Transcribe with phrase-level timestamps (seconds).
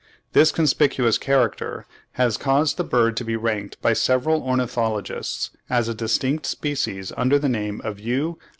[0.33, 5.93] This conspicuous character has caused the bird to be ranked by several ornithologists as a
[5.93, 8.39] distinct species under the name of U.